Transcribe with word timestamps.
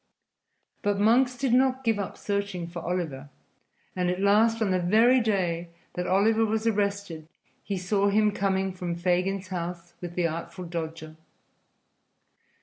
But 0.81 0.99
Monks 0.99 1.37
did 1.37 1.53
not 1.53 1.83
give 1.83 1.99
up 1.99 2.17
searching 2.17 2.65
for 2.65 2.79
Oliver, 2.81 3.29
and 3.95 4.09
at 4.09 4.19
last, 4.19 4.59
on 4.59 4.71
the 4.71 4.79
very 4.79 5.19
day 5.21 5.69
that 5.93 6.07
Oliver 6.07 6.43
was 6.43 6.65
arrested, 6.65 7.27
he 7.63 7.77
saw 7.77 8.09
him 8.09 8.31
coming 8.31 8.73
from 8.73 8.95
Fagin's 8.95 9.49
house 9.49 9.93
with 10.01 10.15
the 10.15 10.25
Artful 10.25 10.65
Dodger. 10.65 11.17